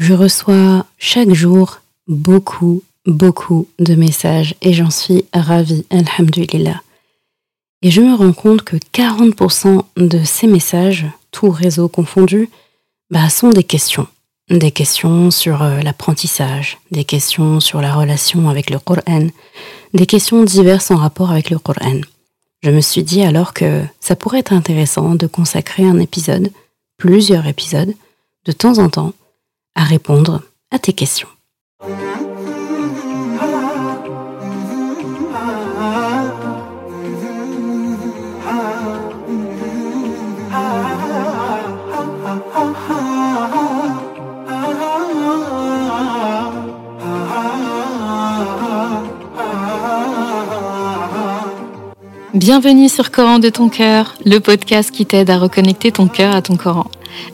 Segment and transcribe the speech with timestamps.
[0.00, 6.80] Je reçois chaque jour beaucoup, beaucoup de messages et j'en suis ravie, alhamdulillah.
[7.82, 12.48] Et je me rends compte que 40% de ces messages, tout réseau confondu,
[13.10, 14.06] bah, sont des questions.
[14.48, 19.26] Des questions sur euh, l'apprentissage, des questions sur la relation avec le Coran,
[19.92, 22.00] des questions diverses en rapport avec le Coran.
[22.62, 26.50] Je me suis dit alors que ça pourrait être intéressant de consacrer un épisode,
[26.96, 27.92] plusieurs épisodes,
[28.46, 29.12] de temps en temps,
[29.80, 31.28] à répondre à tes questions.
[52.34, 56.42] Bienvenue sur Coran de ton cœur, le podcast qui t'aide à reconnecter ton cœur à
[56.42, 56.86] ton Coran.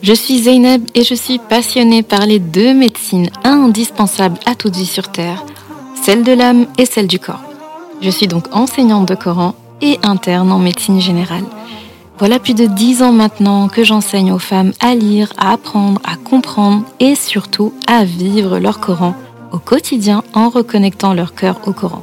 [0.03, 4.87] Je suis Zeynep et je suis passionnée par les deux médecines indispensables à toute vie
[4.87, 5.45] sur Terre,
[6.03, 7.43] celle de l'âme et celle du corps.
[8.01, 11.45] Je suis donc enseignante de Coran et interne en médecine générale.
[12.19, 16.17] Voilà plus de dix ans maintenant que j'enseigne aux femmes à lire, à apprendre, à
[16.17, 19.15] comprendre et surtout à vivre leur Coran
[19.53, 22.03] au quotidien en reconnectant leur cœur au Coran.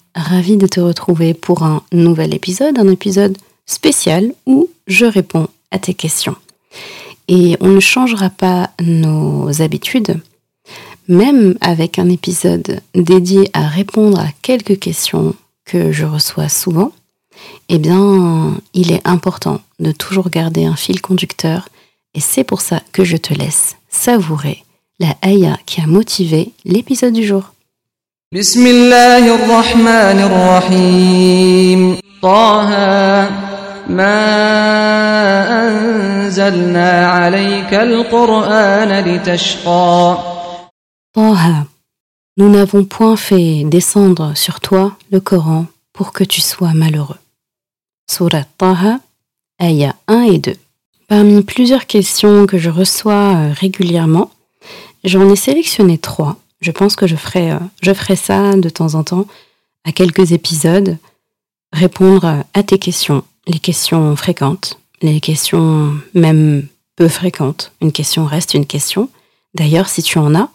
[0.15, 5.79] ravie de te retrouver pour un nouvel épisode, un épisode spécial où je réponds à
[5.79, 6.35] tes questions.
[7.27, 10.19] Et on ne changera pas nos habitudes,
[11.07, 16.91] même avec un épisode dédié à répondre à quelques questions que je reçois souvent,
[17.69, 21.69] eh bien, il est important de toujours garder un fil conducteur
[22.13, 24.63] et c'est pour ça que je te laisse savourer
[24.99, 27.53] la Aya qui a motivé l'épisode du jour.
[28.34, 32.70] بسم الله الرحمن الرحيم طه
[33.88, 34.18] ما
[35.68, 40.18] أنزلنا عليك القرآن لتشقى
[41.14, 41.64] طه
[42.36, 45.64] Nous n'avons point fait descendre sur toi le Coran
[45.94, 47.22] pour que tu sois malheureux.
[48.10, 48.98] Surat Taha,
[49.58, 50.56] Aya 1 et 2.
[51.08, 54.30] Parmi plusieurs questions que je reçois euh, régulièrement,
[55.04, 58.95] j'en ai sélectionné trois je pense que je ferai, euh, je ferai ça de temps
[58.95, 59.25] en temps,
[59.83, 60.97] à quelques épisodes,
[61.73, 67.71] répondre à tes questions, les questions fréquentes, les questions même peu fréquentes.
[67.81, 69.09] Une question reste une question.
[69.55, 70.49] D'ailleurs, si tu en as,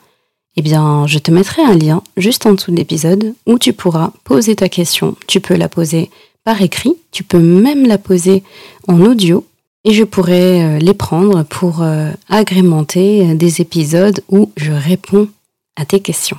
[0.57, 4.13] eh bien, je te mettrai un lien juste en dessous de l'épisode où tu pourras
[4.25, 5.17] poser ta question.
[5.27, 6.11] Tu peux la poser
[6.45, 8.45] par écrit, tu peux même la poser
[8.87, 9.45] en audio
[9.85, 15.29] et je pourrai euh, les prendre pour euh, agrémenter des épisodes où je réponds
[15.77, 16.39] à tes questions.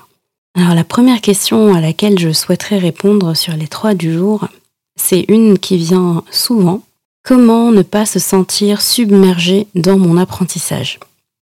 [0.55, 4.47] Alors la première question à laquelle je souhaiterais répondre sur les trois du jour,
[4.95, 6.81] c'est une qui vient souvent.
[7.23, 10.99] Comment ne pas se sentir submergé dans mon apprentissage?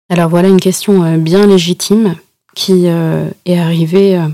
[0.09, 2.17] Alors voilà une question euh, bien légitime
[2.55, 4.29] qui euh, est arrivée euh,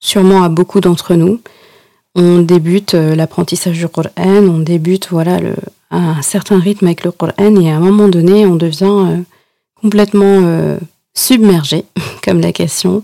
[0.00, 1.40] sûrement à beaucoup d'entre nous.
[2.14, 5.38] On débute l'apprentissage du Coran, on débute voilà
[5.90, 9.22] un certain rythme avec le Coran et à un moment donné on devient
[9.80, 10.76] complètement
[11.14, 11.84] submergé,
[12.24, 13.02] comme la question,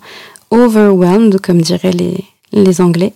[0.51, 1.93] overwhelmed, comme diraient
[2.53, 3.13] les, Anglais.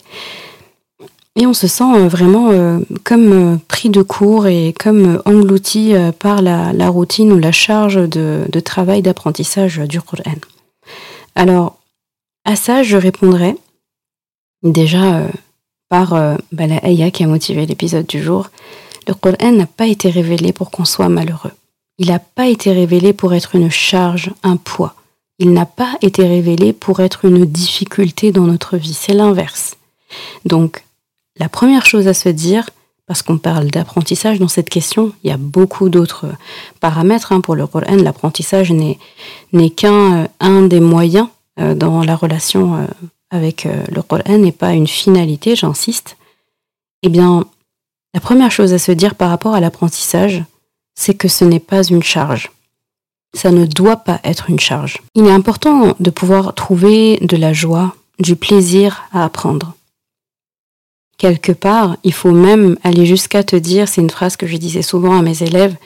[1.36, 5.94] Et on se sent euh, vraiment euh, comme euh, pris de court et comme englouti
[6.18, 10.36] par la, routine ou la charge de, de travail d'apprentissage du Qur'an.
[11.34, 11.78] Alors,
[12.44, 13.56] à ça, je répondrai
[14.62, 15.26] déjà
[15.88, 16.10] par
[16.52, 18.50] bah, la ayah qui a motivé l'épisode du jour.
[19.08, 21.52] Le Qur'an n'a pas été révélé pour qu'on soit malheureux.
[21.98, 24.94] Il n'a pas été révélé pour être une charge, un poids.
[25.38, 28.94] Il n'a pas été révélé pour être une difficulté dans notre vie.
[28.94, 29.76] C'est l'inverse.
[30.44, 30.84] Donc,
[31.38, 32.68] la première chose à se dire,
[33.06, 36.26] parce qu'on parle d'apprentissage dans cette question, il y a beaucoup d'autres
[36.80, 37.96] paramètres hein, pour le Coran.
[37.96, 41.28] L'apprentissage n'est qu'un un des moyens
[41.58, 42.86] euh, dans la relation euh,
[43.30, 46.16] avec euh, le Coran n'est pas une finalité, j'insiste.
[47.02, 47.44] Eh bien,
[48.14, 50.44] la première chose à se dire par rapport à l'apprentissage,
[50.94, 52.50] c'est que ce n'est pas une charge.
[53.34, 54.98] Ça ne doit pas être une charge.
[55.14, 59.74] Il est important de pouvoir trouver de la joie, du plaisir à apprendre.
[61.16, 64.82] Quelque part, il faut même aller jusqu'à te dire, c'est une phrase que je disais
[64.82, 65.76] souvent à mes élèves,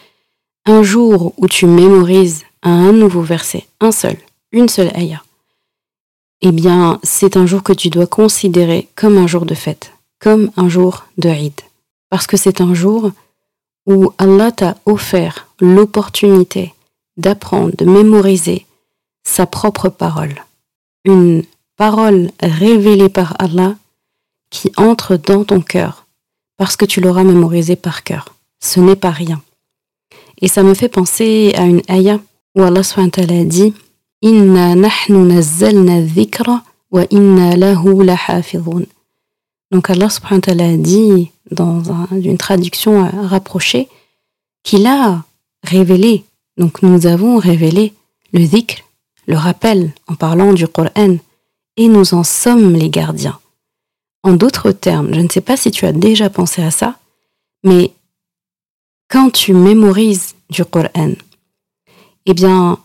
[0.65, 4.17] un jour où tu mémorises un nouveau verset, un seul,
[4.51, 5.23] une seule ayah,
[6.43, 10.51] eh bien, c'est un jour que tu dois considérer comme un jour de fête, comme
[10.57, 11.55] un jour de Eid.
[12.11, 13.11] Parce que c'est un jour
[13.87, 16.75] où Allah t'a offert l'opportunité
[17.17, 18.67] d'apprendre, de mémoriser
[19.25, 20.35] sa propre parole.
[21.05, 21.45] Une
[21.77, 23.75] parole révélée par Allah
[24.51, 26.07] qui entre dans ton cœur
[26.57, 28.35] parce que tu l'auras mémorisée par cœur.
[28.61, 29.43] Ce n'est pas rien.
[30.41, 32.21] Et ça me fait penser à une ayah
[32.55, 32.83] où Allah
[33.45, 33.75] dit
[34.23, 36.01] Inna nahnu nazzalna
[36.91, 38.03] wa inna lahu.
[39.71, 41.83] Donc Allah subhanahu wa ta'ala dit dans
[42.13, 43.89] une traduction euh, rapprochée
[44.63, 45.25] qu'il a
[45.63, 46.25] révélé,
[46.57, 47.93] donc nous avons révélé
[48.33, 48.83] le dhikr,
[49.27, 51.17] le rappel en parlant du Coran,
[51.77, 53.39] et nous en sommes les gardiens.
[54.23, 56.99] En d'autres termes, je ne sais pas si tu as déjà pensé à ça,
[57.63, 57.93] mais
[59.09, 61.13] quand tu mémorises du Coran,
[62.27, 62.79] eh bien,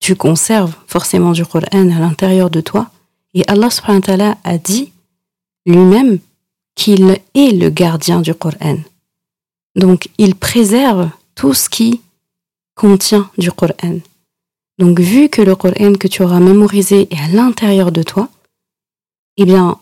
[0.00, 2.90] tu conserves forcément du Coran à l'intérieur de toi.
[3.34, 4.92] Et Allah subhanahu ta'ala a dit
[5.66, 6.18] lui-même
[6.74, 8.78] qu'il est le gardien du Coran.
[9.76, 12.00] Donc, il préserve tout ce qui
[12.74, 13.98] contient du Coran.
[14.78, 18.28] Donc, vu que le Coran que tu auras mémorisé est à l'intérieur de toi,
[19.36, 19.78] eh bien,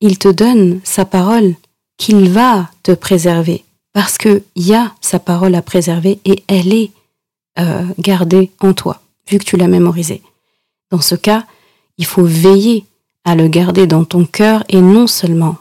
[0.00, 1.54] il te donne sa parole
[1.96, 3.64] qu'il va te préserver.
[3.92, 6.90] Parce qu'il y a sa parole à préserver et elle est
[7.58, 10.22] euh, gardée en toi, vu que tu l'as mémorisée.
[10.90, 11.46] Dans ce cas,
[11.96, 12.84] il faut veiller
[13.26, 15.56] à le garder dans ton cœur et non seulement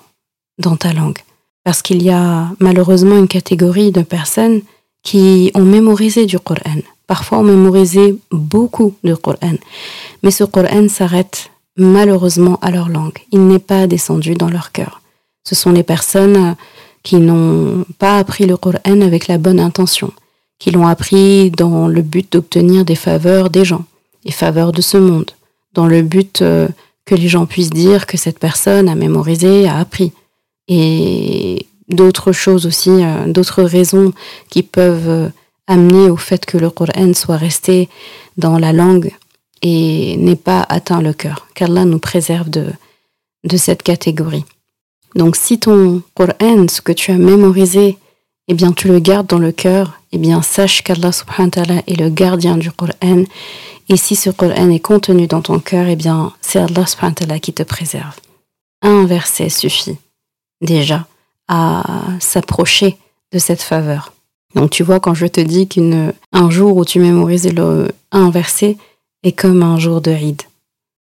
[0.60, 1.18] dans ta langue.
[1.64, 4.62] Parce qu'il y a malheureusement une catégorie de personnes
[5.02, 6.82] qui ont mémorisé du Coran.
[7.08, 9.58] Parfois ont mémorisé beaucoup de Coran.
[10.22, 13.18] Mais ce Coran s'arrête malheureusement à leur langue.
[13.32, 15.02] Il n'est pas descendu dans leur cœur.
[15.44, 16.56] Ce sont les personnes
[17.02, 20.12] qui n'ont pas appris le Coran avec la bonne intention,
[20.60, 23.86] qui l'ont appris dans le but d'obtenir des faveurs des gens,
[24.24, 25.32] des faveurs de ce monde,
[25.74, 26.68] dans le but euh,
[27.06, 30.12] que les gens puissent dire que cette personne a mémorisé, a appris.
[30.68, 34.14] Et d'autres choses aussi, euh, d'autres raisons
[34.50, 35.30] qui peuvent euh,
[35.68, 37.90] amener au fait que le Coran soit resté
[38.38, 39.12] dans la langue
[39.62, 41.48] et n'ait pas atteint le cœur.
[41.54, 42.68] Qu'Allah nous préserve de,
[43.44, 44.46] de cette catégorie.
[45.16, 47.98] Donc si ton Coran, ce que tu as mémorisé,
[48.48, 52.10] eh bien tu le gardes dans le cœur, eh bien sache qu'Allah subhanahu est le
[52.10, 53.24] gardien du Coran
[53.88, 57.54] et si ce Coran est contenu dans ton cœur, eh bien, c'est Allah subhanahu qui
[57.54, 58.16] te préserve.
[58.82, 59.98] Un verset suffit
[60.62, 61.06] déjà
[61.48, 61.84] à
[62.20, 62.98] s'approcher
[63.32, 64.14] de cette faveur.
[64.56, 67.50] Donc tu vois, quand je te dis qu'un jour où tu mémorises
[68.12, 68.78] un verset
[69.24, 70.42] est comme un jour de ride.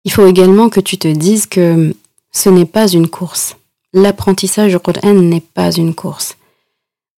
[0.04, 1.96] Il faut également que tu te dises que
[2.32, 3.56] ce n'est pas une course.
[3.94, 6.36] L'apprentissage du Coran n'est pas une course.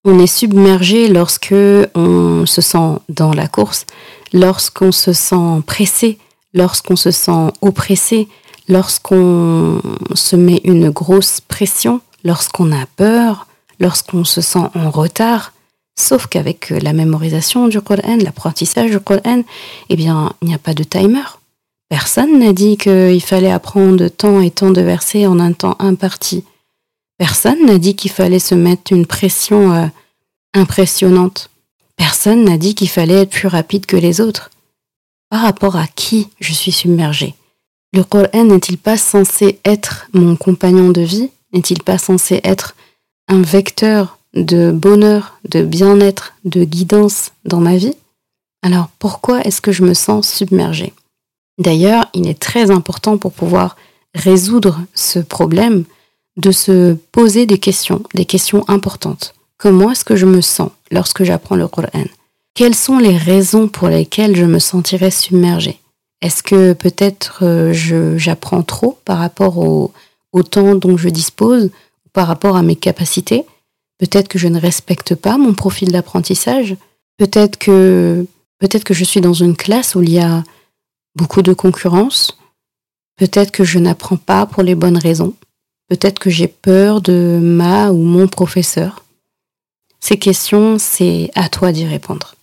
[0.09, 1.54] On est submergé lorsque
[1.94, 3.86] on se sent dans la course,
[4.31, 6.18] lorsqu'on se sent pressé,
[6.54, 8.30] lorsqu'on se sent oppressé,
[8.69, 9.81] lorsqu'on
[10.13, 13.48] se met une grosse pression, lorsqu'on a peur,
[13.81, 15.51] lorsqu'on se sent en retard.
[16.00, 19.42] Sauf qu'avec la mémorisation du Coran, l'apprentissage du Coran,
[19.89, 21.38] eh bien, il n'y a pas de timer.
[21.89, 26.45] Personne n'a dit qu'il fallait apprendre tant et tant de versets en un temps imparti.
[27.18, 29.88] Personne n'a dit qu'il fallait se mettre une pression euh,
[30.54, 31.50] impressionnante.
[31.96, 34.52] Personne n'a dit qu'il fallait être plus rapide que les autres.
[35.30, 37.34] Par rapport à qui je suis submergé
[37.94, 41.31] Le Coran n'est-il pas censé être mon compagnon de vie?
[41.54, 42.76] N'est-il pas censé être
[43.28, 47.95] un vecteur de bonheur, de bien-être, de guidance dans ma vie?
[48.62, 50.94] Alors pourquoi est-ce que je me sens submergé
[51.57, 53.76] D'ailleurs, il est très important pour pouvoir
[54.14, 55.83] résoudre ce problème
[56.37, 59.33] de se poser des questions, des questions importantes.
[59.57, 62.06] Comment est-ce que je me sens lorsque j'apprends le Coran?
[62.53, 65.79] Quelles sont les raisons pour lesquelles je me sentirais submergée?
[66.21, 69.91] Est-ce que peut-être euh, j'apprends trop par rapport au,
[70.44, 71.71] temps dont je dispose,
[72.13, 73.45] par rapport à mes capacités?
[73.97, 76.75] Peut-être que je ne respecte pas mon profil d'apprentissage?
[77.17, 78.27] Peut-être que
[78.61, 80.44] je suis dans une classe où il y a
[81.15, 82.37] beaucoup de concurrence?
[83.17, 85.33] Peut-être que je n'apprends pas pour les bonnes raisons?
[85.89, 89.03] Peut-être que j'ai peur de ma ou mon professeur
[89.99, 92.35] ces questions, c'est à toi d'y répondre.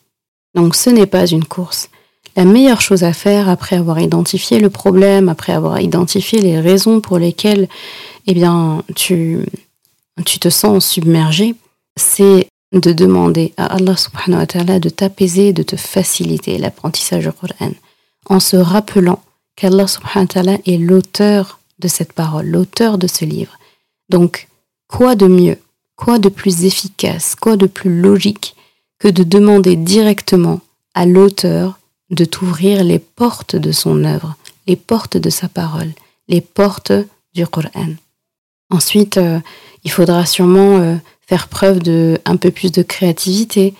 [0.54, 1.88] Donc ce n'est pas une course.
[2.36, 7.00] La meilleure chose à faire après avoir identifié le problème, après avoir identifié les raisons
[7.00, 7.68] pour lesquelles
[8.26, 9.38] eh bien, tu,
[10.26, 11.54] tu te sens submergé,
[11.96, 17.32] c'est de demander à Allah subhanahu wa ta'ala de t'apaiser, de te faciliter l'apprentissage du
[17.32, 17.72] Coran,
[18.26, 19.22] en se rappelant
[19.54, 23.58] qu'Allah subhanahu wa ta'ala est l'auteur de cette parole, l'auteur de ce livre.
[24.08, 24.48] Donc,
[24.88, 25.58] quoi de mieux
[25.96, 28.56] Quoi de plus efficace, quoi de plus logique
[28.98, 30.60] que de demander directement
[30.94, 31.78] à l'auteur
[32.10, 35.92] de t'ouvrir les portes de son œuvre, les portes de sa parole,
[36.28, 36.92] les portes
[37.34, 37.94] du Coran.
[38.70, 39.40] Ensuite, euh,
[39.84, 43.74] il faudra sûrement euh, faire preuve de un peu plus de créativité.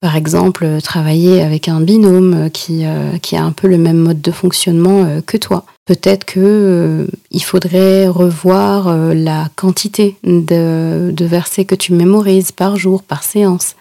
[0.00, 2.84] Par exemple, euh, travailler avec un binôme qui,
[3.22, 5.64] qui a un peu le même mode de fonctionnement que toi.
[5.90, 13.02] Peut-être que il faudrait revoir la quantité de, de versets que tu mémorises par jour,
[13.02, 13.74] par séance.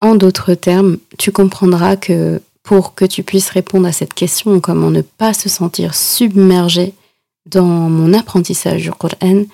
[0.00, 4.90] En d'autres termes, tu comprendras que pour que tu puisses répondre à cette question, comment
[4.90, 6.94] ne pas se sentir submergé
[7.44, 9.44] dans mon apprentissage du Coran,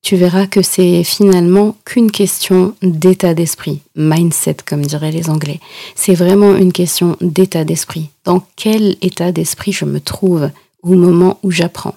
[0.00, 5.60] tu verras que c'est finalement qu'une question d'état d'esprit, mindset comme diraient les Anglais.
[5.94, 8.08] C'est vraiment une question d'état d'esprit.
[8.24, 10.48] Dans quel état d'esprit je me trouve
[10.82, 11.96] au moment où j'apprends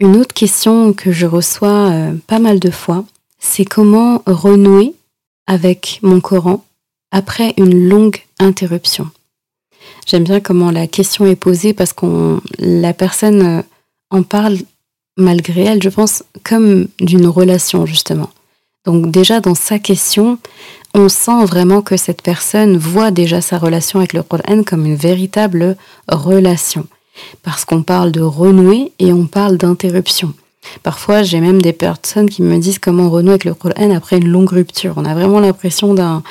[0.00, 3.04] Une autre question que je reçois euh, pas mal de fois,
[3.38, 4.94] c'est comment renouer
[5.46, 6.64] avec mon Coran
[7.10, 9.10] après une longue interruption.
[10.06, 13.62] J'aime bien comment la question est posée parce qu'on la personne euh,
[14.10, 14.58] en parle
[15.16, 18.30] malgré elle, je pense, comme d'une relation justement.
[18.84, 20.38] Donc déjà dans sa question,
[20.94, 24.96] on sent vraiment que cette personne voit déjà sa relation avec le Coran comme une
[24.96, 25.76] véritable
[26.08, 26.86] relation.
[27.42, 30.34] Parce qu'on parle de renouer et on parle d'interruption.
[30.82, 34.28] Parfois, j'ai même des personnes qui me disent comment renouer avec le Coran après une
[34.28, 34.94] longue rupture.
[34.96, 36.22] On a vraiment l'impression d'un,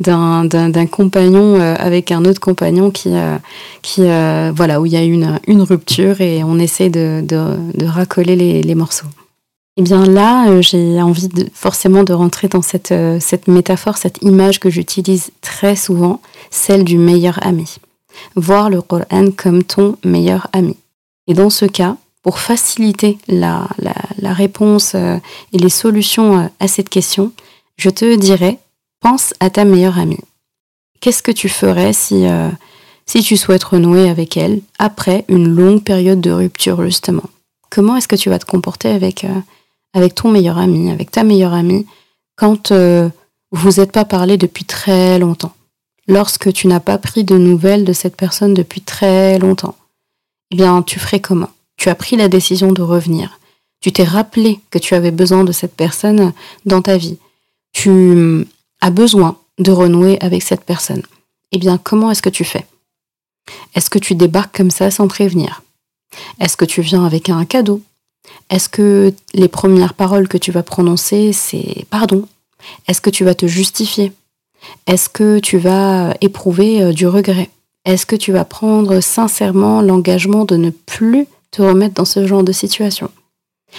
[0.00, 3.38] d'un, compagnon euh, avec un autre compagnon qui, euh,
[3.82, 7.86] qui euh, voilà, où il y a une, une rupture et on essaie de, de,
[7.86, 9.06] racoler les, les, morceaux.
[9.76, 14.22] Et eh bien là, j'ai envie de, forcément de rentrer dans cette, cette métaphore, cette
[14.22, 16.20] image que j'utilise très souvent,
[16.50, 17.76] celle du meilleur ami.
[18.36, 20.76] Voir le Coran comme ton meilleur ami.
[21.26, 23.66] Et dans ce cas, pour faciliter la,
[24.22, 25.18] réponse euh,
[25.52, 27.32] et les solutions euh, à cette question,
[27.76, 28.58] je te dirais,
[29.00, 30.20] pense à ta meilleure amie.
[31.00, 32.48] Qu'est-ce que tu ferais si, euh,
[33.06, 37.28] si tu souhaites renouer avec elle après une longue période de rupture, justement?
[37.70, 39.26] Comment est-ce que tu vas te comporter avec,
[39.94, 41.86] avec ton meilleur ami, avec ta meilleure amie,
[42.36, 45.54] quand vous n'êtes pas parlé depuis très longtemps?
[46.08, 49.76] Lorsque tu n'as pas pris de nouvelles de cette personne depuis très longtemps,
[50.50, 51.50] eh bien, tu ferais comment?
[51.76, 53.38] Tu as pris la décision de revenir.
[53.80, 56.32] Tu t'es rappelé que tu avais besoin de cette personne
[56.66, 57.18] dans ta vie.
[57.72, 58.46] Tu
[58.80, 61.02] as besoin de renouer avec cette personne.
[61.52, 62.66] Eh bien, comment est-ce que tu fais?
[63.74, 65.62] Est-ce que tu débarques comme ça sans prévenir?
[66.40, 67.82] Est-ce que tu viens avec un cadeau?
[68.50, 72.28] Est-ce que les premières paroles que tu vas prononcer, c'est pardon?
[72.86, 74.12] Est-ce que tu vas te justifier?
[74.86, 77.50] Est-ce que tu vas éprouver euh, du regret?
[77.84, 82.44] Est-ce que tu vas prendre sincèrement l'engagement de ne plus te remettre dans ce genre
[82.44, 83.10] de situation?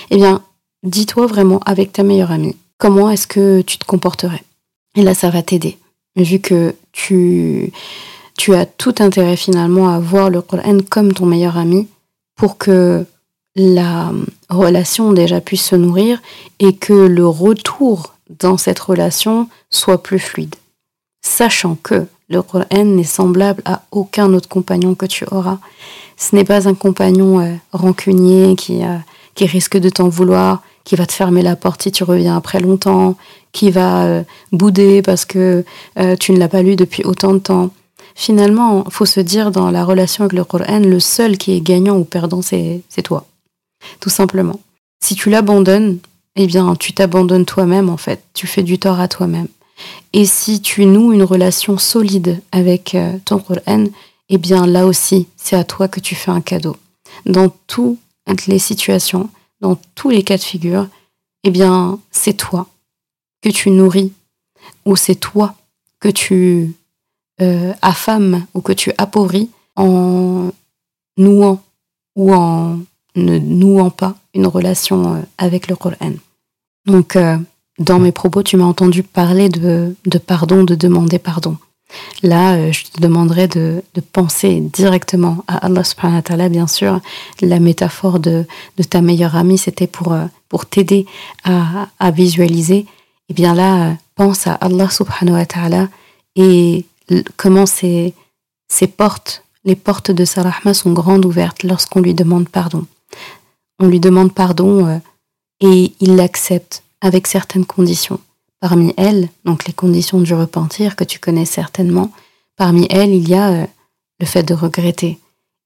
[0.09, 0.43] Eh bien,
[0.83, 4.43] dis-toi vraiment avec ta meilleure amie, comment est-ce que tu te comporterais?
[4.95, 5.77] Et là, ça va t'aider,
[6.15, 7.71] vu que tu,
[8.49, 11.87] as tout intérêt finalement à voir le Coran comme ton meilleur ami
[12.35, 13.05] pour que
[13.55, 14.11] la
[14.49, 16.21] relation déjà puisse se nourrir
[16.59, 20.55] et que le retour dans cette relation soit plus fluide.
[21.23, 25.59] Sachant que le Coran n'est semblable à aucun autre compagnon que tu auras.
[26.17, 28.97] Ce n'est pas un compagnon euh, rancunier qui, euh,
[29.33, 32.59] qui risque de t'en vouloir, qui va te fermer la porte si tu reviens après
[32.59, 33.15] longtemps,
[33.51, 35.63] qui va euh, bouder parce que
[36.19, 37.71] tu ne l'as pas lu depuis autant de temps.
[38.15, 41.97] Finalement, faut se dire dans la relation avec le Coran, le seul qui est gagnant
[41.97, 43.25] ou perdant, c'est toi.
[43.99, 44.59] Tout simplement.
[45.03, 45.97] Si tu l'abandonnes,
[46.35, 48.23] eh bien, tu t'abandonnes toi-même en fait.
[48.33, 49.47] Tu fais du tort à toi-même.
[50.13, 53.85] Et si tu noues une relation solide avec ton Coran,
[54.29, 56.77] eh bien là aussi, c'est à toi que tu fais un cadeau.
[57.25, 57.97] Dans toutes
[58.47, 59.29] les situations,
[59.61, 60.87] dans tous les cas de figure,
[61.43, 62.67] eh bien c'est toi
[63.41, 64.13] que tu nourris,
[64.85, 65.55] ou c'est toi
[65.99, 66.73] que tu
[67.41, 70.51] euh, affames ou que tu appauvris en
[71.17, 71.63] nouant
[72.15, 72.79] ou en
[73.15, 76.13] ne nouant pas une relation euh, avec le Coran.
[76.85, 77.37] Donc, euh,
[77.79, 81.57] dans mes propos, tu m'as entendu parler de pardon, de demander pardon.
[82.21, 86.99] Là, euh, je te demanderais de, penser directement à Allah subhanahu wa ta'ala, bien sûr.
[87.41, 88.45] La métaphore de,
[88.89, 91.05] ta meilleure amie, c'était pour, euh, pour t'aider
[91.43, 92.77] à, visualiser.
[92.77, 92.87] Et
[93.29, 95.89] eh bien là, euh, pense à Allah subhanahu wa ta'ala
[96.35, 96.85] et
[97.37, 98.13] comment ces
[98.97, 102.85] portes, les portes de sa rahma sont grandes ouvertes lorsqu'on lui demande pardon.
[103.79, 105.01] On lui demande pardon
[105.61, 108.19] et il l'accepte avec certaines conditions.
[108.62, 112.12] Parmi elles, donc les conditions du repentir que tu connais certainement,
[112.55, 113.65] parmi elles, il y a euh,
[114.22, 115.19] le fait de regretter.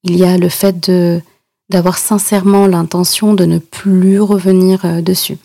[0.04, 0.92] Il y a le fait
[1.70, 5.38] d'avoir sincèrement l'intention de ne plus revenir euh, dessus.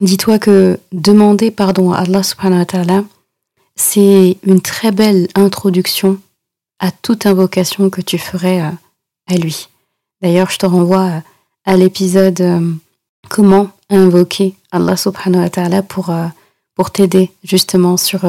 [0.00, 3.04] Dis-toi que demander pardon à Allah subhanahu wa ta'ala,
[3.76, 6.18] c'est une très belle introduction
[6.80, 9.68] à toute invocation que tu ferais à lui.
[10.20, 11.22] D'ailleurs, je te renvoie
[11.64, 12.78] à l'épisode
[13.28, 16.12] Comment invoquer Allah subhanahu wa ta'ala pour,
[16.74, 18.20] pour t'aider justement sur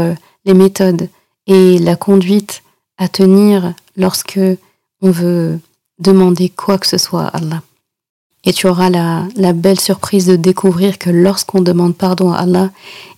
[0.45, 1.09] les méthodes
[1.47, 2.63] et la conduite
[2.97, 4.39] à tenir lorsque
[5.01, 5.59] on veut
[5.99, 7.61] demander quoi que ce soit à Allah.
[8.45, 12.69] Et tu auras la, belle surprise de découvrir que lorsqu'on demande pardon à Allah,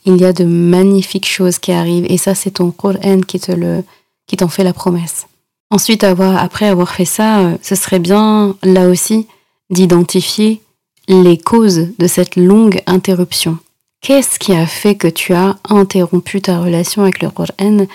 [0.05, 2.07] il y a de magnifiques choses qui arrivent.
[2.09, 3.83] Et ça, c'est ton Qur'an qui te le,
[4.25, 5.27] qui t'en fait la promesse.
[5.69, 9.27] Ensuite, avoir, après avoir fait ça, euh, ce serait bien, là aussi,
[9.69, 10.63] d'identifier
[11.09, 13.57] les causes de cette longue interruption.
[14.01, 17.85] Qu'est-ce qui a fait que tu as interrompu ta relation avec le Qur'an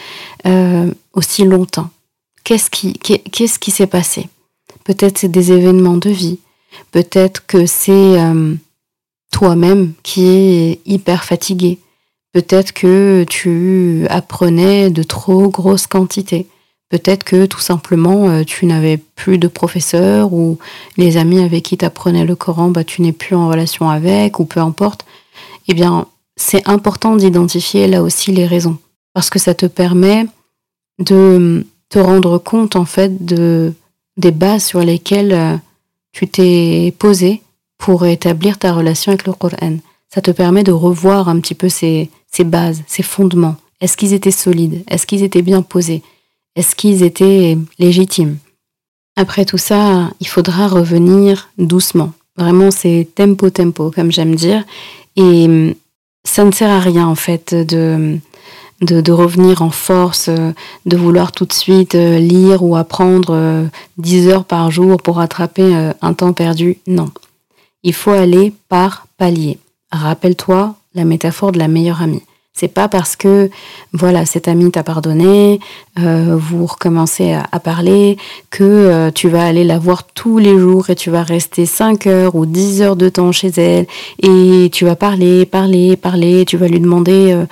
[0.47, 1.89] euh, aussi longtemps?
[2.43, 4.29] Qu'est-ce qui, s'est passé?
[4.85, 6.39] Peut-être c'est des événements de vie.
[6.91, 8.55] Peut-être que c'est euh,
[9.33, 11.79] toi-même qui es hyper fatigué.
[12.33, 16.47] Peut-être que tu apprenais de trop grosses quantités.
[16.95, 20.59] Peut-être que tout simplement euh, tu n'avais plus de professeur ou
[20.97, 24.39] les amis avec qui tu apprenais le Coran, bah, tu n'es plus en relation avec
[24.39, 25.05] ou peu importe.
[25.67, 28.79] Eh bien, c'est important d'identifier là aussi les raisons
[29.13, 30.29] parce que ça te permet
[31.01, 33.73] de te rendre compte en fait de
[34.17, 35.57] des bases sur lesquelles euh,
[36.13, 37.43] tu t'es posé
[37.77, 39.79] pour établir ta relation avec le Coran.
[40.15, 42.09] Ça te permet de revoir un petit peu ces
[42.45, 43.57] bases, ces fondements.
[43.81, 44.85] Est-ce qu'ils étaient solides?
[44.89, 46.05] Est-ce qu'ils étaient bien posés?
[46.57, 48.39] Est-ce qu'ils étaient légitimes?
[49.17, 52.13] Après tout ça, il faudra revenir doucement.
[52.37, 54.65] Vraiment, c'est tempo tempo, comme j'aime dire.
[55.17, 55.75] Et hum,
[56.25, 58.19] ça ne sert à rien, en fait, de
[58.81, 60.53] de, revenir en force, euh,
[60.87, 63.69] de vouloir tout de suite euh, lire ou apprendre
[63.99, 66.79] 10 euh, heures par jour pour rattraper un temps perdu.
[66.87, 67.11] Non.
[67.83, 69.59] Il faut aller par palier.
[69.93, 72.23] Rappelle-toi la métaphore de la meilleure amie.
[72.57, 73.51] C'est pas parce que
[73.93, 75.59] voilà cet ami t'a pardonné,
[75.99, 78.17] euh, vous recommencez à, parler,
[78.51, 82.07] que euh, tu vas aller la voir tous les jours et tu vas rester 5
[82.07, 83.87] heures ou 10 heures de temps chez elle
[84.23, 87.45] et tu vas parler, parler, parler, tu vas lui demander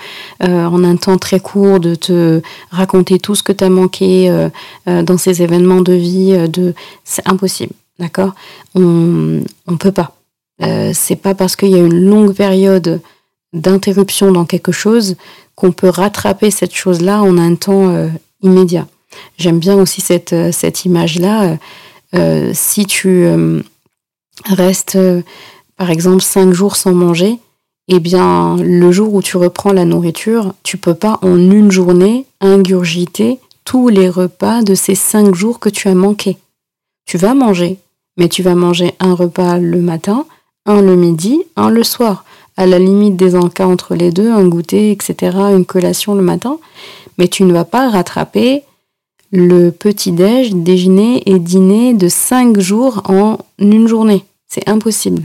[0.45, 4.31] euh, en un temps très court de te raconter tout ce que tu as manqué
[4.87, 6.39] dans ces événements de vie.
[7.03, 8.35] C'est impossible, d'accord?
[8.77, 10.13] On ne peut pas.
[10.93, 13.01] c'est pas parce qu'il y a une longue période
[13.53, 15.17] d'interruption dans quelque chose
[15.55, 18.09] qu'on peut rattraper cette chose-là en un temps euh,
[18.43, 18.87] immédiat.
[19.39, 21.59] J'aime bien aussi cette, euh, cette image-là.
[22.15, 23.27] Euh, si tu
[24.45, 24.99] restes,
[25.77, 27.39] par exemple, cinq jours sans manger,
[27.89, 32.27] eh bien, le jour où tu reprends la nourriture, tu peux pas en une journée
[32.41, 36.37] ingurgiter tous les repas de ces cinq jours que tu as manqués.
[37.07, 37.79] Tu vas manger,
[38.17, 40.27] mais tu vas manger un repas le matin,
[40.67, 42.25] un le midi, un le soir
[42.57, 46.59] à la limite des encas entre les deux, un goûter, etc., une collation le matin,
[47.19, 48.63] mais tu ne vas pas rattraper
[49.33, 54.25] le petit-déj, déjeuner et dîner de cinq jours en une journée.
[54.47, 55.23] C'est impossible.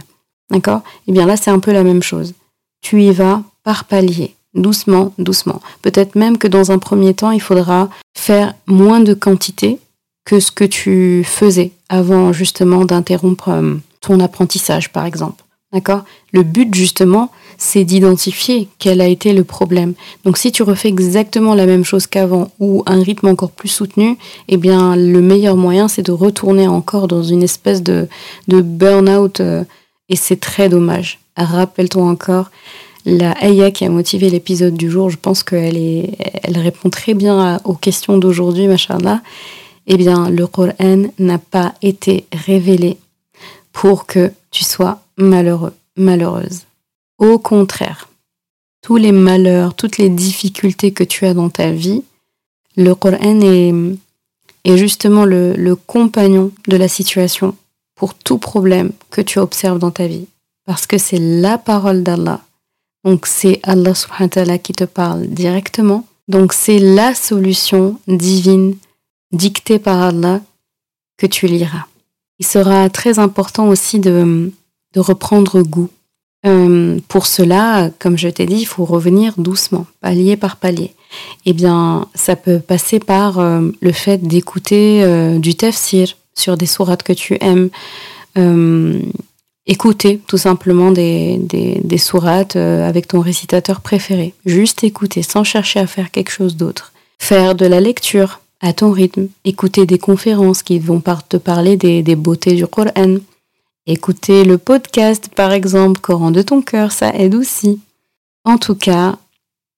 [0.49, 0.81] D'accord?
[1.07, 2.33] Eh bien là, c'est un peu la même chose.
[2.81, 5.61] Tu y vas par palier, doucement, doucement.
[5.81, 9.79] Peut-être même que dans un premier temps, il faudra faire moins de quantité
[10.23, 15.43] que ce que tu faisais avant justement d'interrompre euh, ton apprentissage, par exemple.
[15.73, 16.05] D'accord?
[16.31, 19.95] Le but, justement, c'est d'identifier quel a été le problème.
[20.23, 24.17] Donc, si tu refais exactement la même chose qu'avant ou un rythme encore plus soutenu,
[24.47, 28.07] eh bien, le meilleur moyen, c'est de retourner encore dans une espèce de,
[28.47, 29.63] burn-out euh,
[30.07, 31.19] et c'est très dommage.
[31.35, 32.49] Rappelle-toi encore
[33.05, 35.09] la Aya qui a motivé l'épisode du jour.
[35.09, 35.77] Je pense qu'elle
[36.43, 39.21] elle répond très bien aux questions d'aujourd'hui, machallah.
[39.87, 42.97] Eh bien, le Coran n'a pas été révélé
[43.71, 46.63] pour que tu sois malheureux, malheureuse.
[47.17, 48.09] Au contraire,
[48.81, 52.03] tous les malheurs, toutes les difficultés que tu as dans ta vie,
[52.75, 53.73] le Coran est,
[54.77, 57.55] justement le, le compagnon de la situation
[57.95, 60.27] pour tout problème que tu observes dans ta vie.
[60.65, 62.41] Parce que c'est la parole d'Allah.
[63.03, 66.05] Donc c'est Allah subhanahu wa ta'ala qui te parle directement.
[66.27, 68.75] Donc c'est la solution divine
[69.31, 70.41] dictée par Allah
[71.17, 71.85] que tu liras.
[72.39, 74.51] Il sera très important aussi de,
[74.99, 75.89] reprendre goût.
[76.45, 80.93] Euh, pour cela, comme je t'ai dit, il faut revenir doucement, palier par palier.
[81.45, 86.67] Eh bien, ça peut passer par euh, le fait d'écouter euh, du tafsir sur des
[86.67, 87.69] sourates que tu aimes,
[89.65, 94.35] écouter tout simplement des, sourates avec ton récitateur préféré.
[94.45, 96.93] Juste écouter sans chercher à faire quelque chose d'autre.
[97.17, 99.29] Faire de la lecture à ton rythme.
[99.43, 103.17] Écouter des conférences qui vont te parler des, des beautés du Coran
[103.89, 107.79] Écouter le podcast, par exemple, Coran de ton cœur, ça aide aussi.
[108.43, 109.17] En tout cas,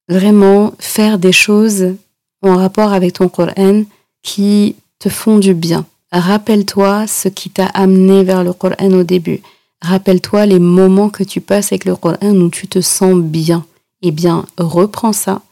[0.08, 1.94] vraiment faire des choses
[2.42, 3.84] en rapport avec ton Coran
[4.24, 5.86] qui te font du bien.
[6.12, 9.42] Rappelle-toi ce qui t'a amené vers le Coran au début.
[9.84, 13.64] Rappelle-toi les moments que tu passes avec le Coran où tu te sens bien.
[14.02, 15.44] Eh bien, reprends ça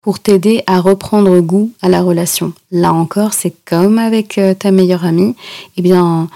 [0.00, 2.54] pour t'aider à reprendre goût à la relation.
[2.70, 5.36] Là encore, c'est comme avec euh, ta meilleure amie.
[5.76, 6.30] Eh bien,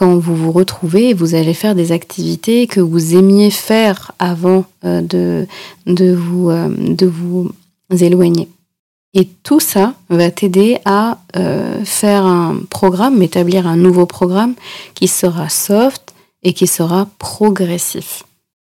[0.00, 5.02] quand vous vous retrouvez, vous allez faire des activités que vous aimiez faire avant euh,
[5.02, 5.46] de,
[5.84, 7.52] de, vous, euh, de vous
[7.90, 8.48] éloigner.
[9.12, 11.18] Et tout ça va t'aider à
[11.84, 14.54] faire un programme, établir un nouveau programme
[14.94, 18.22] qui sera soft et qui sera progressif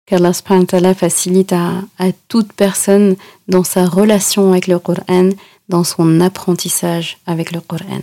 [0.06, 3.16] qu'Allah facilite à, à, toute personne
[3.48, 5.30] dans sa relation avec le Coran,
[5.68, 8.02] dans son apprentissage avec le Coran.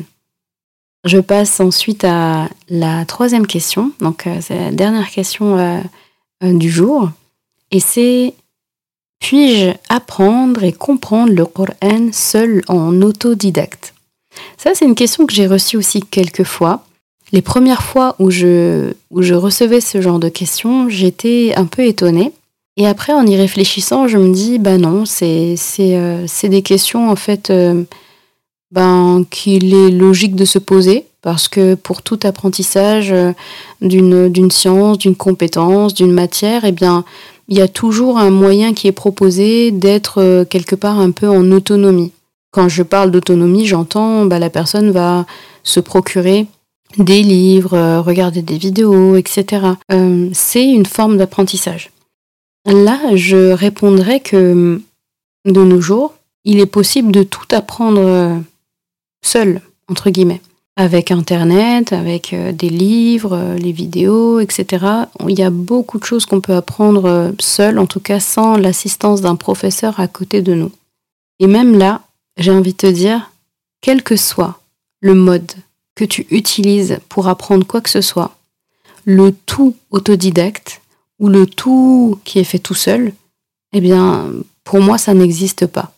[1.03, 5.79] Je passe ensuite à la troisième question, donc euh, c'est la dernière question euh,
[6.43, 7.09] euh, du jour,
[7.71, 8.35] et c'est
[9.19, 13.93] puis-je apprendre et comprendre le Coran seul en autodidacte?
[14.57, 16.83] Ça, c'est une question que j'ai reçue aussi quelques fois
[17.31, 21.85] les premières fois où je, où je recevais ce genre de questions, j'étais un peu
[21.85, 22.33] étonnée.
[22.77, 27.15] Et après, en y réfléchissant, je me dis, bah non, c'est euh, des questions en
[27.15, 27.51] fait
[28.71, 33.33] ben, qu'il est logique de se poser parce que pour tout apprentissage euh,
[33.81, 37.03] d'une science, d'une compétence, d'une matière, eh bien,
[37.47, 41.51] il y a toujours un moyen qui est proposé d'être quelque part un peu en
[41.51, 42.11] autonomie.
[42.51, 45.25] Quand je parle d'autonomie, j'entends bah, la personne va
[45.63, 46.47] se procurer
[46.97, 49.65] des livres, euh, regarder des vidéos, etc.
[49.91, 51.91] Euh, c'est une forme d'apprentissage.
[52.65, 54.81] Là, je répondrais que
[55.45, 58.37] de nos jours, il est possible de tout apprendre euh,
[59.21, 60.41] seul, entre guillemets.
[60.77, 64.85] Avec Internet, avec des livres, les vidéos, etc.
[65.27, 69.21] Il y a beaucoup de choses qu'on peut apprendre seul, en tout cas sans l'assistance
[69.21, 70.71] d'un professeur à côté de nous.
[71.39, 72.01] Et même là,
[72.37, 73.31] j'ai envie de te dire,
[73.81, 74.61] quel que soit
[75.01, 75.51] le mode
[75.95, 78.35] que tu utilises pour apprendre quoi que ce soit,
[79.03, 80.81] le tout autodidacte
[81.19, 83.13] ou le tout qui est fait tout seul,
[83.73, 84.31] eh bien,
[84.63, 85.93] pour moi, ça n'existe pas.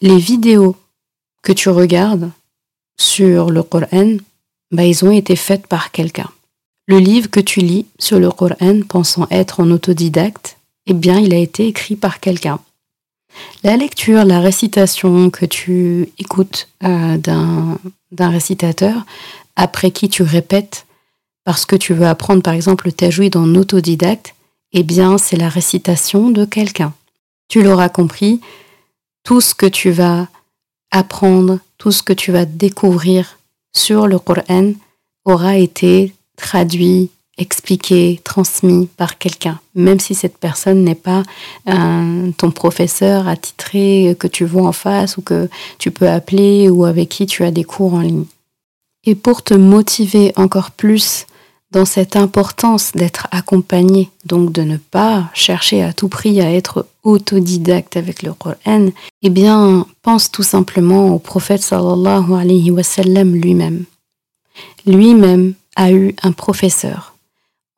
[0.00, 0.76] Les vidéos
[1.42, 2.30] que tu regardes
[2.98, 4.16] sur le Coran,
[4.70, 6.30] bah, ils ont été faites par quelqu'un.
[6.86, 10.56] Le livre que tu lis sur le Coran pensant être en autodidacte,
[10.86, 12.60] eh bien, il a été écrit par quelqu'un.
[13.62, 19.04] La lecture, la récitation que tu écoutes euh, d'un récitateur,
[19.56, 20.86] après qui tu répètes
[21.44, 24.34] parce que tu veux apprendre par exemple le tajwid en autodidacte,
[24.72, 26.92] eh bien c'est la récitation de quelqu'un.
[27.48, 28.40] Tu l'auras compris,
[29.22, 30.28] tout ce que tu vas
[30.90, 33.38] apprendre, tout ce que tu vas découvrir
[33.74, 34.72] sur le Coran
[35.24, 41.22] aura été traduit, expliqué, transmis par quelqu'un, même si cette personne n'est pas
[41.66, 47.10] ton professeur attitré que tu vois en face ou que tu peux appeler ou avec
[47.10, 48.24] qui tu as des cours en ligne.
[49.04, 51.26] Et pour te motiver encore plus
[51.72, 56.86] dans cette importance d'être accompagné, donc de ne pas chercher à tout prix à être
[57.02, 58.88] autodidacte avec le Coran,
[59.22, 63.84] eh bien, pense tout simplement au prophète sallallahu alayhi wa sallam lui-même.
[64.86, 67.14] Lui-même a eu un professeur,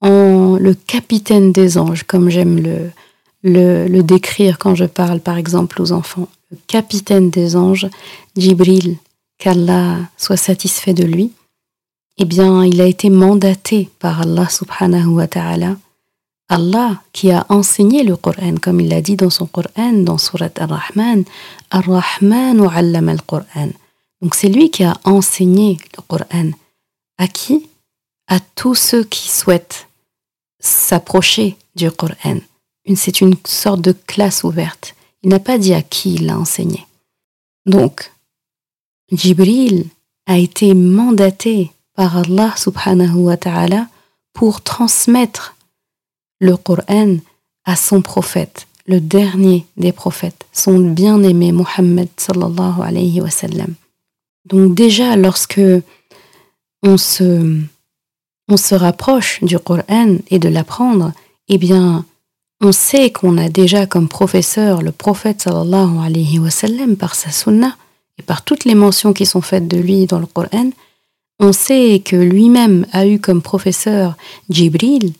[0.01, 2.90] en le capitaine des anges, comme j'aime le,
[3.42, 6.29] le, le décrire quand je parle par exemple aux enfants.
[6.51, 7.88] Le capitaine des anges,
[8.37, 8.96] Jibril,
[9.38, 11.33] qu'Allah soit satisfait de lui,
[12.18, 15.76] eh bien, il a été mandaté par Allah subhanahu wa ta'ala,
[16.48, 20.50] Allah qui a enseigné le Coran, comme il l'a dit dans son Coran, dans Surat
[20.57, 21.24] Ar-Rahman,
[21.70, 23.70] Ar-Rahman allama al-Qur'an.
[24.20, 26.50] Donc c'est lui qui a enseigné le Coran.
[27.18, 27.68] À qui?
[28.26, 29.87] À tous ceux qui souhaitent
[30.59, 32.38] s'approcher du Coran.
[32.96, 34.94] C'est une sorte de classe ouverte.
[35.22, 36.87] Il n'a pas dit à qui il l'a enseigné.
[37.66, 38.11] Donc,
[39.12, 39.87] Jibril
[40.26, 43.89] a été mandaté par Allah subhanahu wa ta'ala
[44.33, 45.57] pour transmettre
[46.39, 47.17] le Coran
[47.65, 53.75] à son prophète, le dernier des prophètes, son bien-aimé Muhammad sallallahu alayhi wa sallam.
[54.45, 55.61] Donc déjà lorsque
[56.85, 57.65] on se,
[58.77, 61.13] rapproche du Coran et de l'apprendre,
[61.49, 62.05] eh bien
[62.61, 67.33] on sait qu'on a déjà comme professeur le prophète sallallahu alayhi wa sallam par sa
[67.33, 67.77] sunnah
[68.19, 70.71] et par toutes les mentions qui sont faites de lui dans le Coran,
[71.40, 74.16] on sait que lui-même a eu comme professeur
[74.51, 75.12] Jibril,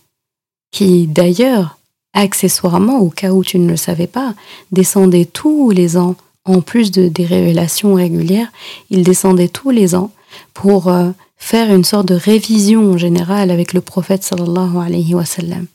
[0.73, 1.79] qui d'ailleurs,
[2.13, 4.35] accessoirement, au cas où tu ne le savais pas,
[4.73, 8.51] descendait tous les ans, en plus de des révélations régulières,
[8.91, 10.11] il descendait tous les ans
[10.55, 15.67] pour euh, faire une sorte de révision générale avec le prophète sallallahu alayhi wa sallam.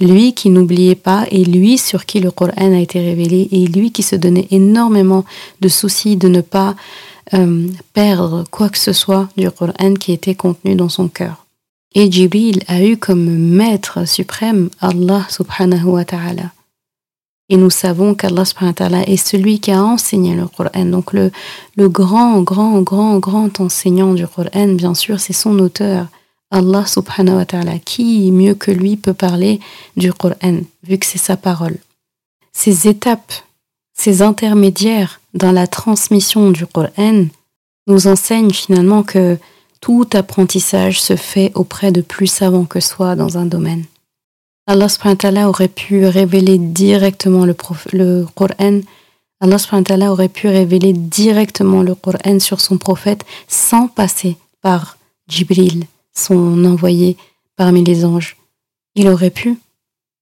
[0.00, 3.90] Lui qui n'oubliait pas et lui sur qui le Coran a été révélé et lui
[3.90, 5.24] qui se donnait énormément
[5.60, 6.76] de soucis de ne pas
[7.34, 11.46] euh, perdre quoi que ce soit du Coran qui était contenu dans son cœur.
[11.94, 16.52] Et Jibril a eu comme maître suprême Allah subhanahu wa ta'ala.
[17.48, 20.84] Et nous savons qu'Allah subhanahu wa ta'ala est celui qui a enseigné le Coran.
[20.84, 21.30] Donc le,
[21.76, 26.08] le grand, grand, grand, grand enseignant du Coran, bien sûr, c'est son auteur,
[26.50, 27.78] Allah subhanahu wa ta'ala.
[27.78, 29.60] Qui mieux que lui peut parler
[29.96, 31.78] du Coran, vu que c'est sa parole?
[32.52, 33.32] Ces étapes,
[33.94, 37.26] ces intermédiaires dans la transmission du Coran
[37.86, 39.38] nous enseignent finalement que
[39.80, 43.84] tout apprentissage se fait auprès de plus savants que soi dans un domaine.
[44.66, 47.56] Allah subhanahu aurait pu révéler directement le,
[47.92, 48.80] le Coran.
[49.40, 54.98] Allah aurait pu révéler directement le Coran sur son prophète sans passer par
[55.28, 57.16] Jibril, son envoyé
[57.56, 58.36] parmi les anges.
[58.96, 59.56] Il aurait pu,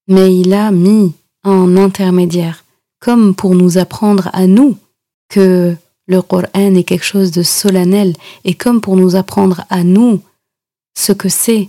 [0.06, 2.64] mais il a mis un intermédiaire,
[3.00, 4.76] comme pour nous apprendre à nous
[5.28, 10.22] que le Coran est quelque chose de solennel et comme pour nous apprendre à nous
[10.96, 11.68] ce que c'est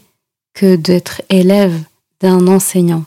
[0.53, 1.83] que d'être élève
[2.19, 3.05] d'un enseignant.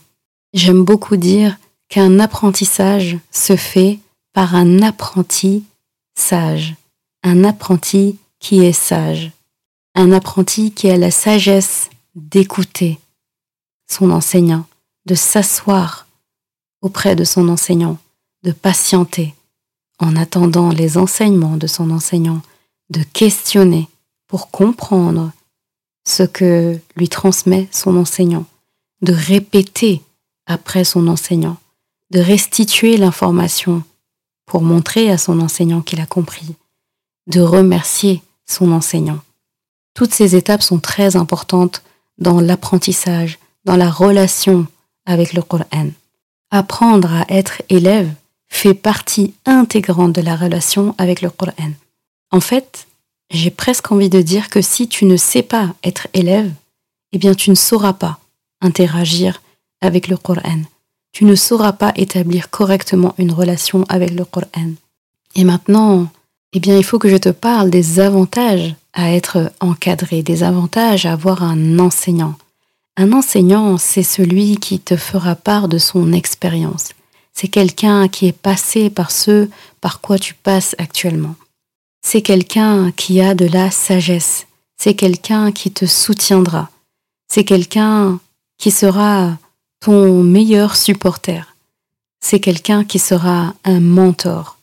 [0.53, 1.57] J'aime beaucoup dire
[1.89, 3.99] qu'un apprentissage se fait
[4.33, 5.63] par un apprenti
[6.15, 6.75] sage,
[7.23, 9.31] un apprenti qui est sage,
[9.95, 12.99] un apprenti qui a la sagesse d'écouter
[13.89, 14.65] son enseignant,
[15.05, 16.07] de s'asseoir
[16.81, 17.97] auprès de son enseignant,
[18.43, 19.33] de patienter
[20.01, 22.41] en attendant les enseignements de son enseignant,
[22.89, 23.87] de questionner
[24.27, 25.31] pour comprendre
[26.05, 28.45] ce que lui transmet son enseignant,
[29.01, 30.01] de répéter
[30.47, 31.57] après son enseignant,
[32.09, 33.83] de restituer l'information
[34.45, 36.55] pour montrer à son enseignant qu'il a compris,
[37.27, 39.19] de remercier son enseignant.
[39.93, 41.83] Toutes ces étapes sont très importantes
[42.17, 44.65] dans l'apprentissage, dans la relation
[45.05, 45.91] avec le Coran.
[46.49, 48.11] Apprendre à être élève
[48.51, 51.71] fait partie intégrante de la relation avec le Coran.
[52.29, 52.85] En fait,
[53.31, 56.51] j'ai presque envie de dire que si tu ne sais pas être élève,
[57.13, 58.19] eh bien tu ne sauras pas
[58.61, 59.41] interagir
[59.81, 60.61] avec le Coran.
[61.11, 64.73] Tu ne sauras pas établir correctement une relation avec le Coran.
[65.35, 66.07] Et maintenant,
[66.53, 71.05] eh bien, il faut que je te parle des avantages à être encadré, des avantages
[71.05, 72.35] à avoir un enseignant.
[72.97, 76.89] Un enseignant, c'est celui qui te fera part de son expérience.
[77.33, 81.35] C'est quelqu'un qui est passé par ce par quoi tu passes actuellement.
[82.01, 84.47] C'est quelqu'un qui a de la sagesse.
[84.77, 86.69] C'est quelqu'un qui te soutiendra.
[87.27, 88.19] C'est quelqu'un
[88.57, 89.37] qui sera
[89.79, 91.55] ton meilleur supporter.
[92.19, 94.57] C'est quelqu'un qui sera un mentor.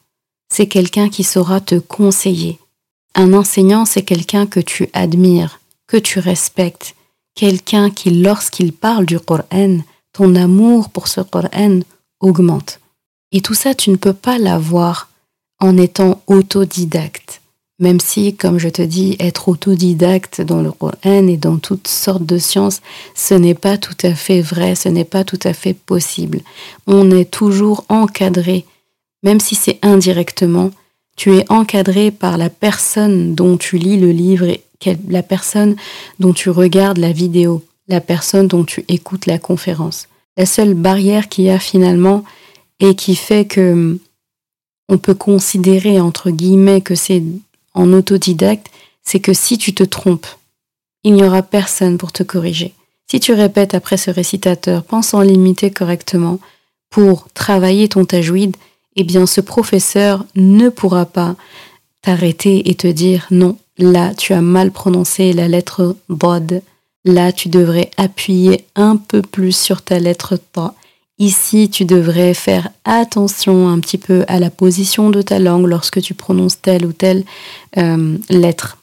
[0.48, 2.58] C'est quelqu'un qui saura te conseiller.
[3.14, 6.94] Un enseignant, c'est quelqu'un que tu admires, que tu respectes,
[7.34, 9.78] quelqu'un qui, lorsqu'il parle du Coran,
[10.12, 11.80] ton amour pour ce Coran
[12.20, 12.80] augmente.
[13.32, 15.08] Et tout ça, tu ne peux pas l'avoir
[15.60, 17.40] en étant autodidacte
[17.80, 22.26] même si, comme je te dis, être autodidacte dans le Coran et dans toutes sortes
[22.26, 22.80] de sciences,
[23.14, 26.40] ce n'est pas tout à fait vrai, ce n'est pas tout à fait possible.
[26.86, 28.64] On est toujours encadré,
[29.22, 30.72] même si c'est indirectement,
[31.16, 34.62] tu es encadré par la personne dont tu lis le livre et
[35.08, 35.76] la personne
[36.18, 40.08] dont tu regardes la vidéo, la personne dont tu écoutes la conférence.
[40.38, 42.24] La seule barrière qu'il y a finalement
[42.80, 43.98] et qui fait que
[44.88, 47.22] on peut considérer entre guillemets que c'est
[47.74, 48.68] en autodidacte,
[49.02, 50.28] c'est que si tu te trompes,
[51.04, 52.72] il n'y aura personne pour te corriger.
[53.10, 56.38] Si tu répètes après ce récitateur, pensant limiter correctement
[56.88, 58.56] pour travailler ton tajwid,
[58.96, 61.34] eh bien ce professeur ne pourra pas
[62.00, 66.62] t'arrêter et te dire non, là tu as mal prononcé la lettre bod,
[67.04, 70.74] là tu devrais appuyer un peu plus sur ta lettre ta.
[71.20, 76.00] Ici, tu devrais faire attention un petit peu à la position de ta langue lorsque
[76.00, 77.24] tu prononces telle ou telle
[77.76, 78.78] euh, lettre.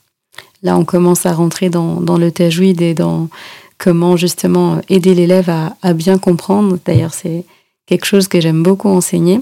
[0.62, 3.30] Là, on commence à rentrer dans, le tajwid et dans
[3.78, 6.78] comment justement aider l'élève à, bien comprendre.
[6.84, 7.46] D'ailleurs, c'est
[7.86, 9.40] quelque chose que j'aime beaucoup enseigner.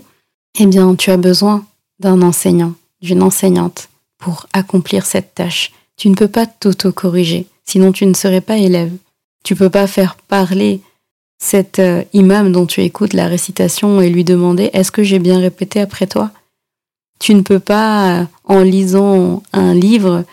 [0.60, 1.66] Eh bien, tu as besoin
[2.00, 5.72] d'un enseignant, d'une enseignante pour accomplir cette tâche.
[5.98, 8.92] Tu ne peux pas t'auto-corriger, sinon tu ne serais pas élève.
[9.44, 10.82] Tu peux pas faire parler
[11.40, 15.40] cet euh, imam dont tu écoutes la récitation et lui demander est-ce que j'ai bien
[15.40, 16.32] répété après toi?
[17.20, 20.24] Tu ne peux pas, euh, en lisant un livre,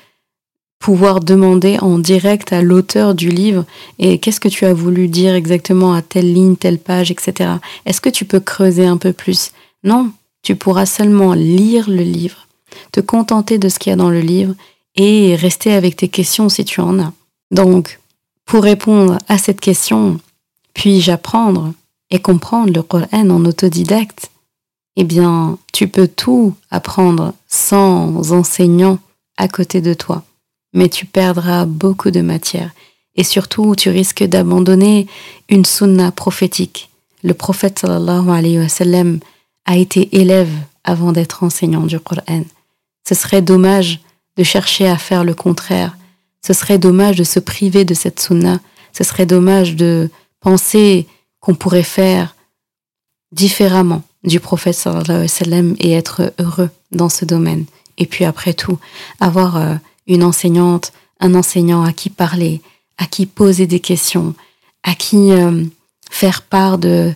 [0.78, 3.64] pouvoir demander en direct à l'auteur du livre
[3.98, 7.50] et qu'est-ce que tu as voulu dire exactement à telle ligne, telle page, etc.
[7.86, 9.52] Est-ce que tu peux creuser un peu plus?
[9.84, 10.10] Non,
[10.42, 12.48] tu pourras seulement lire le livre,
[12.92, 14.54] te contenter de ce qu'il y a dans le livre
[14.96, 17.12] et rester avec tes questions si tu en as.
[17.50, 18.00] Donc,
[18.44, 20.18] pour répondre à cette question,
[20.74, 21.72] puis-je apprendre
[22.10, 24.30] et comprendre le Coran en autodidacte?
[24.96, 28.98] Eh bien, tu peux tout apprendre sans enseignant
[29.36, 30.24] à côté de toi,
[30.74, 32.70] mais tu perdras beaucoup de matière.
[33.16, 35.06] Et surtout, tu risques d'abandonner
[35.48, 36.90] une sunna prophétique.
[37.22, 39.20] Le prophète sallallahu alayhi wa sallam
[39.64, 40.52] a été élève
[40.84, 42.44] avant d'être enseignant du Coran.
[43.08, 44.00] Ce serait dommage
[44.36, 45.96] de chercher à faire le contraire.
[46.46, 48.60] Ce serait dommage de se priver de cette sunna.
[48.92, 51.06] Ce serait dommage de penser
[51.40, 52.34] qu'on pourrait faire
[53.32, 57.64] différemment du prophète sallallahu alayhi wa sallam et être heureux dans ce domaine.
[57.98, 58.78] Et puis après tout,
[59.20, 59.74] avoir euh,
[60.06, 62.60] une enseignante, un enseignant à qui parler,
[62.98, 64.34] à qui poser des questions,
[64.82, 65.64] à qui euh,
[66.10, 67.14] faire part de,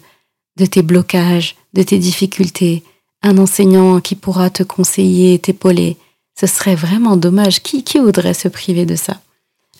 [0.56, 2.82] de tes blocages, de tes difficultés,
[3.22, 5.96] un enseignant qui pourra te conseiller, t'épauler.
[6.38, 7.62] Ce serait vraiment dommage.
[7.62, 9.20] Qui, qui voudrait se priver de ça?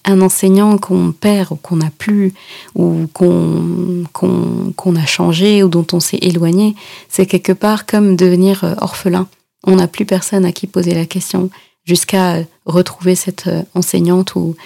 [0.05, 2.35] Un enseignant qu'on perd ou qu'on n'a plus,
[2.75, 6.75] ou qu'on a changé, ou dont on s'est éloigné,
[7.09, 9.27] c'est quelque part comme devenir euh, orphelin.
[9.67, 11.49] On n'a plus personne à qui poser la question
[11.85, 14.57] jusqu'à retrouver cette euh, enseignante ou,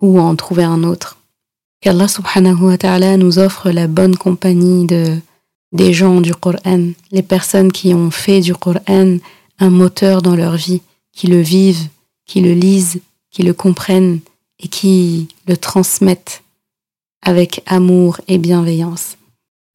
[0.00, 1.18] ou en trouver un autre.
[1.80, 5.18] Qu'Allah subhanahu wa ta'ala nous offre la bonne compagnie de
[5.72, 9.16] des gens du Coran, les personnes qui ont fait du Coran
[9.58, 11.88] un moteur dans leur vie, qui le vivent,
[12.26, 14.20] qui le lisent, qui le comprennent
[14.60, 16.42] et qui le transmettent
[17.22, 19.16] avec amour et bienveillance.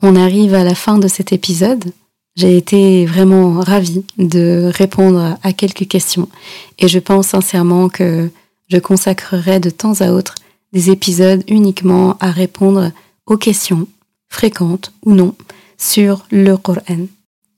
[0.01, 1.91] On arrive à la fin de cet épisode.
[2.35, 6.29] J'ai été vraiment ravie de répondre à quelques questions
[6.77, 8.29] et je pense sincèrement que
[8.69, 10.35] je consacrerai de temps à autre
[10.73, 12.91] des épisodes uniquement à répondre
[13.25, 13.87] aux questions,
[14.29, 15.33] fréquentes ou non,
[15.77, 17.07] sur le Coran.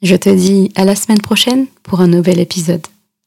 [0.01, 2.85] Je te dis à la semaine prochaine pour un nouvel épisode.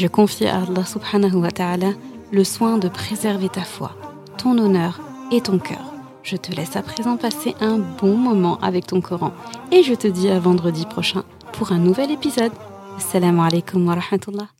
[0.00, 1.90] Je confie à Allah subhanahu wa ta'ala
[2.32, 3.90] le soin de préserver ta foi,
[4.38, 4.98] ton honneur
[5.30, 5.92] et ton cœur.
[6.22, 9.32] Je te laisse à présent passer un bon moment avec ton Coran
[9.70, 12.52] et je te dis à vendredi prochain pour un nouvel épisode.
[12.96, 14.59] Assalamu alaikum wa rahmatullah.